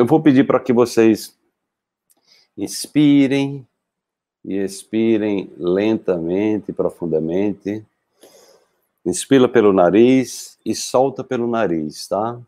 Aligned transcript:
eu 0.00 0.06
vou 0.06 0.18
pedir 0.18 0.46
para 0.46 0.58
que 0.58 0.72
vocês 0.72 1.36
inspirem 2.56 3.66
e 4.42 4.56
expirem 4.56 5.52
lentamente, 5.58 6.72
profundamente. 6.72 7.84
Inspira 9.04 9.46
pelo 9.46 9.74
nariz 9.74 10.58
e 10.64 10.74
solta 10.74 11.22
pelo 11.22 11.46
nariz, 11.46 12.08
tá? 12.08 12.40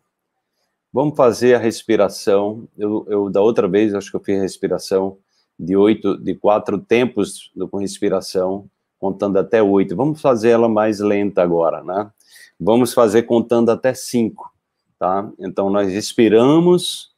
Vamos 0.91 1.15
fazer 1.15 1.55
a 1.55 1.59
respiração. 1.59 2.67
Eu, 2.77 3.05
eu 3.07 3.29
da 3.29 3.43
outra 3.43 3.69
vez, 3.69 3.95
acho 3.95 4.11
que 4.11 4.17
eu 4.17 4.25
fiz 4.25 4.41
respiração 4.41 5.19
de 5.59 5.77
oito, 5.77 6.17
de 6.17 6.35
quatro 6.35 6.79
tempos 6.79 7.53
com 7.71 7.77
respiração, 7.77 8.65
contando 8.99 9.39
até 9.39 9.63
oito. 9.63 9.95
Vamos 9.95 10.23
fazer 10.23 10.49
ela 10.49 10.71
mais 10.71 11.01
lenta 11.01 11.43
agora, 11.43 11.85
né? 11.85 12.11
Vamos 12.59 12.95
fazer 12.95 13.25
contando 13.25 13.71
até 13.71 13.93
cinco, 13.93 14.51
tá? 14.99 15.31
Então 15.39 15.69
nós 15.69 15.93
respiramos, 15.93 17.12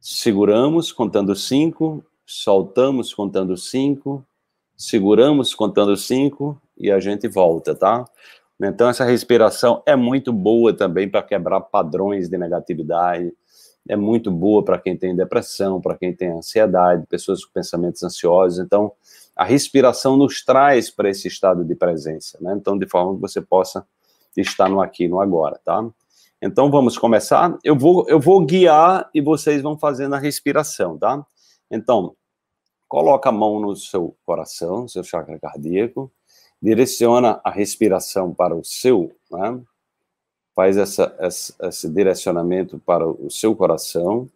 seguramos 0.00 0.92
contando 0.92 1.34
cinco, 1.34 2.04
soltamos 2.24 3.12
contando 3.12 3.56
cinco, 3.56 4.24
seguramos 4.76 5.54
contando 5.54 5.96
cinco 5.96 6.60
e 6.76 6.90
a 6.90 7.00
gente 7.00 7.26
volta, 7.26 7.74
tá? 7.74 8.04
Então, 8.60 8.88
essa 8.88 9.04
respiração 9.04 9.82
é 9.86 9.94
muito 9.94 10.32
boa 10.32 10.72
também 10.72 11.08
para 11.08 11.22
quebrar 11.22 11.60
padrões 11.60 12.28
de 12.28 12.36
negatividade, 12.36 13.32
é 13.88 13.96
muito 13.96 14.30
boa 14.30 14.64
para 14.64 14.78
quem 14.78 14.96
tem 14.96 15.14
depressão, 15.14 15.80
para 15.80 15.96
quem 15.96 16.14
tem 16.14 16.30
ansiedade, 16.30 17.06
pessoas 17.06 17.44
com 17.44 17.52
pensamentos 17.52 18.02
ansiosos. 18.02 18.58
Então, 18.58 18.92
a 19.34 19.44
respiração 19.44 20.16
nos 20.16 20.44
traz 20.44 20.90
para 20.90 21.08
esse 21.08 21.28
estado 21.28 21.64
de 21.64 21.74
presença, 21.74 22.36
né? 22.40 22.54
Então, 22.54 22.76
de 22.76 22.86
forma 22.86 23.14
que 23.14 23.20
você 23.20 23.40
possa 23.40 23.86
estar 24.36 24.68
no 24.68 24.80
aqui, 24.80 25.08
no 25.08 25.20
agora, 25.20 25.58
tá? 25.64 25.88
Então, 26.40 26.70
vamos 26.70 26.96
começar. 26.96 27.58
Eu 27.64 27.76
vou, 27.76 28.08
eu 28.08 28.20
vou 28.20 28.44
guiar 28.44 29.10
e 29.12 29.20
vocês 29.20 29.60
vão 29.60 29.78
fazendo 29.78 30.14
a 30.14 30.18
respiração, 30.18 30.96
tá? 30.96 31.24
Então, 31.70 32.14
coloca 32.88 33.28
a 33.28 33.32
mão 33.32 33.60
no 33.60 33.74
seu 33.76 34.16
coração, 34.24 34.86
seu 34.88 35.02
chakra 35.02 35.38
cardíaco, 35.38 36.10
direciona 36.60 37.40
a 37.44 37.50
respiração 37.50 38.32
para 38.32 38.54
o 38.54 38.64
seu, 38.64 39.12
né? 39.30 39.60
faz 40.58 40.76
essa, 40.76 41.14
essa, 41.20 41.54
esse 41.68 41.88
direcionamento 41.88 42.80
para 42.80 43.06
o 43.06 43.30
seu 43.30 43.54
coração, 43.54 44.28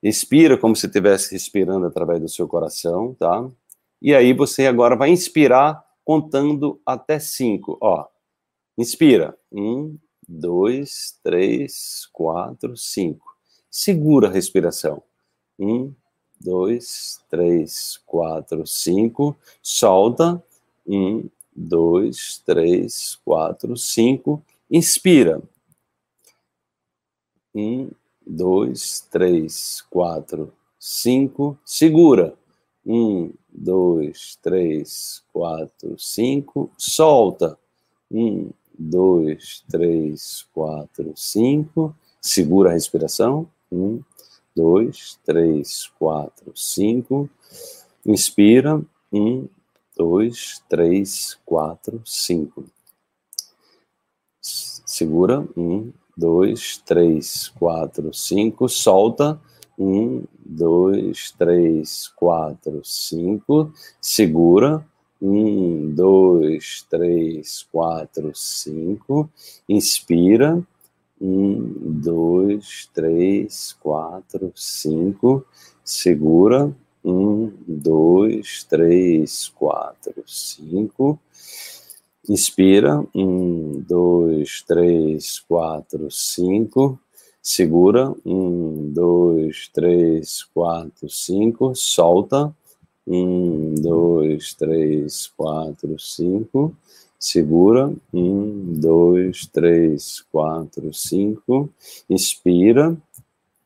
expira 0.00 0.56
como 0.56 0.76
se 0.76 0.86
estivesse 0.86 1.32
respirando 1.32 1.86
através 1.86 2.20
do 2.20 2.28
seu 2.28 2.46
coração, 2.46 3.16
tá? 3.18 3.50
E 4.00 4.14
aí 4.14 4.32
você 4.32 4.68
agora 4.68 4.94
vai 4.94 5.10
inspirar 5.10 5.84
contando 6.04 6.80
até 6.86 7.18
cinco, 7.18 7.76
ó. 7.80 8.06
Inspira, 8.78 9.36
um, 9.50 9.98
dois, 10.28 11.18
três, 11.22 12.06
quatro, 12.12 12.76
cinco. 12.76 13.34
Segura 13.70 14.28
a 14.28 14.30
respiração, 14.30 15.02
um, 15.58 15.92
dois, 16.38 17.20
três, 17.30 17.98
quatro, 18.06 18.66
cinco. 18.66 19.36
Solta, 19.62 20.42
um, 20.86 21.28
dois, 21.54 22.42
três, 22.44 23.18
quatro, 23.24 23.76
cinco. 23.76 24.42
Inspira. 24.70 25.42
Um, 27.54 27.90
dois, 28.26 29.00
três, 29.10 29.80
quatro, 29.90 30.52
cinco. 30.78 31.58
Segura. 31.64 32.34
Um, 32.86 33.32
dois, 33.50 34.38
três, 34.42 35.22
quatro, 35.32 35.98
cinco. 35.98 36.70
Solta. 36.76 37.58
Um, 38.10 38.50
dois, 38.78 39.64
três, 39.68 40.46
quatro, 40.54 41.12
cinco. 41.16 41.94
Segura 42.20 42.70
a 42.70 42.72
respiração. 42.74 43.48
Um, 43.70 44.00
dois, 44.54 45.18
três, 45.24 45.88
quatro, 45.98 46.52
cinco. 46.54 47.28
Inspira. 48.06 48.80
Um, 49.12 49.48
dois, 49.96 50.62
três, 50.68 51.36
quatro, 51.44 52.00
cinco. 52.04 52.64
Segura. 54.40 55.46
Um, 55.56 55.92
dois, 56.16 56.78
três, 56.78 57.48
quatro, 57.48 58.14
cinco. 58.14 58.68
Solta. 58.68 59.40
Um, 59.78 60.24
dois, 60.44 61.32
três, 61.32 62.08
quatro, 62.08 62.80
cinco. 62.84 63.72
Segura. 64.00 64.86
Um, 65.20 65.92
dois, 65.94 66.86
três, 66.88 67.66
quatro, 67.72 68.30
cinco. 68.34 69.28
Inspira. 69.68 70.62
Um, 71.20 71.74
dois, 72.00 72.88
três, 72.94 73.72
quatro, 73.80 74.52
cinco. 74.54 75.44
Segura. 75.84 76.72
Um, 77.04 77.52
dois, 77.66 78.62
três, 78.64 79.48
quatro, 79.48 80.22
cinco. 80.26 81.18
Inspira. 82.28 83.04
Um, 83.12 83.80
dois, 83.80 84.62
três, 84.62 85.40
quatro, 85.40 86.08
cinco. 86.10 87.00
Segura. 87.42 88.14
Um, 88.24 88.92
dois, 88.92 89.68
três, 89.74 90.44
quatro, 90.44 91.10
cinco. 91.10 91.74
Solta. 91.74 92.54
Um, 93.10 93.74
dois, 93.74 94.52
três, 94.52 95.28
quatro, 95.28 95.98
cinco. 95.98 96.76
Segura. 97.18 97.90
Um, 98.12 98.74
dois, 98.78 99.46
três, 99.46 100.20
quatro, 100.30 100.92
cinco. 100.92 101.70
Inspira. 102.08 102.94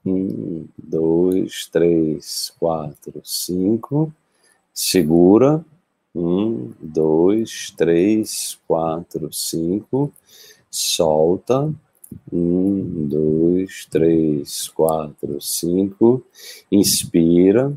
Um, 0.06 0.66
dois, 0.78 1.66
três, 1.66 2.52
quatro, 2.56 3.20
cinco. 3.24 4.14
Segura. 4.72 5.64
Um, 6.14 6.70
dois, 6.80 7.74
três, 7.76 8.56
quatro, 8.68 9.28
cinco. 9.32 10.12
Solta. 10.70 11.74
Um, 12.32 13.08
dois, 13.08 13.86
três, 13.90 14.68
quatro, 14.68 15.40
cinco. 15.40 16.24
Inspira. 16.70 17.76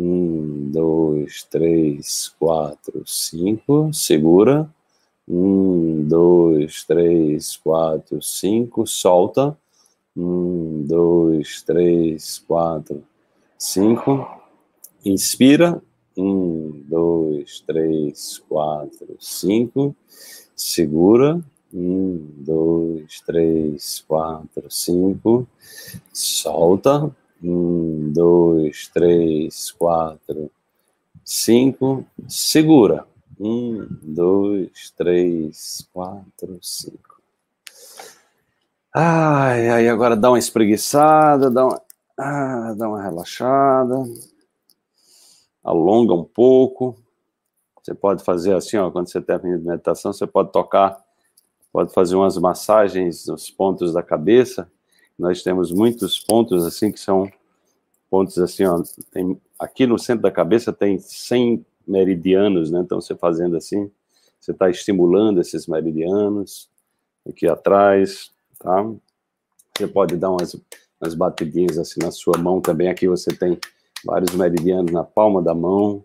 Um, 0.00 0.70
dois, 0.70 1.42
três, 1.42 2.28
quatro, 2.38 3.02
cinco. 3.04 3.92
Segura. 3.92 4.72
Um, 5.26 6.06
dois, 6.06 6.84
três, 6.84 7.56
quatro, 7.56 8.22
cinco. 8.22 8.86
Solta. 8.86 9.58
Um, 10.16 10.84
dois, 10.86 11.62
três, 11.62 12.38
quatro, 12.38 13.02
cinco. 13.58 14.24
Inspira. 15.04 15.82
Um, 16.16 16.80
dois, 16.88 17.58
três, 17.66 18.38
quatro, 18.48 19.16
cinco. 19.18 19.96
Segura. 20.54 21.40
Um, 21.74 22.24
dois, 22.36 23.20
três, 23.26 24.04
quatro, 24.06 24.70
cinco. 24.70 25.44
Solta. 26.12 27.12
Um, 27.42 28.12
dois, 28.12 28.88
três, 28.88 29.70
quatro, 29.72 30.50
cinco. 31.24 32.04
Segura. 32.28 33.06
Um, 33.40 33.86
dois, 34.02 34.90
três, 34.96 35.88
quatro, 35.92 36.58
cinco. 36.60 37.22
Ai, 38.92 39.68
ai, 39.68 39.88
agora 39.88 40.16
dá 40.16 40.30
uma 40.30 40.38
espreguiçada, 40.38 41.50
dá 41.50 41.66
uma, 41.66 41.82
ah, 42.18 42.74
dá 42.76 42.88
uma 42.88 43.00
relaxada, 43.00 43.94
alonga 45.62 46.14
um 46.14 46.24
pouco. 46.24 46.96
Você 47.80 47.94
pode 47.94 48.24
fazer 48.24 48.54
assim, 48.54 48.76
ó, 48.76 48.90
quando 48.90 49.08
você 49.08 49.20
termina 49.20 49.58
de 49.58 49.64
meditação, 49.64 50.12
você 50.12 50.26
pode 50.26 50.50
tocar, 50.50 51.00
pode 51.72 51.92
fazer 51.92 52.16
umas 52.16 52.36
massagens 52.36 53.26
nos 53.26 53.50
pontos 53.50 53.92
da 53.92 54.02
cabeça. 54.02 54.68
Nós 55.18 55.42
temos 55.42 55.72
muitos 55.72 56.18
pontos 56.18 56.64
assim 56.64 56.92
que 56.92 57.00
são 57.00 57.30
pontos 58.08 58.38
assim, 58.38 58.64
ó, 58.64 58.82
tem, 59.10 59.40
aqui 59.58 59.86
no 59.86 59.98
centro 59.98 60.22
da 60.22 60.30
cabeça 60.30 60.72
tem 60.72 60.98
100 60.98 61.64
meridianos, 61.86 62.70
né? 62.70 62.80
Então 62.80 63.00
você 63.00 63.14
fazendo 63.16 63.56
assim, 63.56 63.90
você 64.38 64.52
está 64.52 64.70
estimulando 64.70 65.40
esses 65.40 65.66
meridianos 65.66 66.70
aqui 67.28 67.48
atrás, 67.48 68.30
tá? 68.58 68.84
Você 69.76 69.86
pode 69.86 70.16
dar 70.16 70.30
umas, 70.30 70.54
umas 71.00 71.14
batidinhas 71.14 71.78
assim 71.78 72.00
na 72.00 72.10
sua 72.10 72.38
mão 72.38 72.60
também. 72.60 72.88
Aqui 72.88 73.06
você 73.08 73.34
tem 73.34 73.58
vários 74.04 74.34
meridianos 74.34 74.92
na 74.92 75.04
palma 75.04 75.42
da 75.42 75.54
mão. 75.54 76.04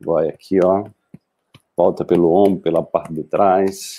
Vai 0.00 0.28
aqui, 0.28 0.58
ó. 0.62 0.84
Volta 1.76 2.04
pelo 2.04 2.32
ombro, 2.32 2.60
pela 2.60 2.82
parte 2.82 3.12
de 3.12 3.24
trás. 3.24 3.96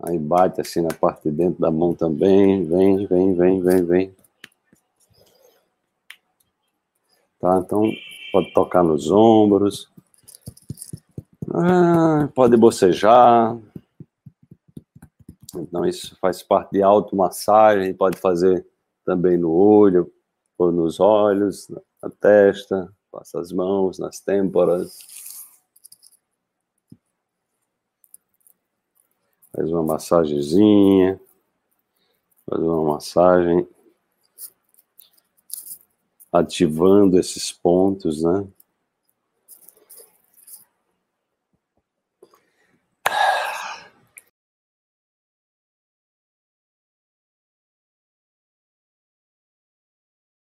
Aí 0.00 0.18
bate 0.18 0.60
assim 0.60 0.80
na 0.80 0.94
parte 0.94 1.24
de 1.24 1.36
dentro 1.36 1.60
da 1.60 1.70
mão 1.70 1.92
também. 1.92 2.64
Vem, 2.64 3.06
vem, 3.06 3.34
vem, 3.34 3.62
vem, 3.62 3.84
vem. 3.84 4.16
Tá? 7.40 7.62
Então, 7.64 7.90
pode 8.32 8.52
tocar 8.52 8.82
nos 8.82 9.10
ombros. 9.10 9.90
Ah, 11.52 12.28
pode 12.34 12.56
bocejar. 12.56 13.58
Então, 15.56 15.84
isso 15.84 16.16
faz 16.20 16.42
parte 16.42 16.72
de 16.72 16.82
automassagem, 16.82 17.94
pode 17.94 18.18
fazer 18.18 18.66
também 19.04 19.36
no 19.36 19.50
olho, 19.50 20.12
ou 20.58 20.70
nos 20.70 21.00
olhos, 21.00 21.68
na 22.02 22.10
testa, 22.20 22.92
passa 23.10 23.40
as 23.40 23.50
mãos 23.50 23.98
nas 23.98 24.20
têmporas. 24.20 24.98
Faz 29.58 29.72
uma 29.72 29.82
massagenzinha, 29.82 31.20
faz 32.48 32.62
uma 32.62 32.92
massagem 32.92 33.66
ativando 36.32 37.18
esses 37.18 37.50
pontos, 37.50 38.22
né? 38.22 38.46